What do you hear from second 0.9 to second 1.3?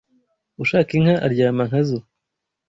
inka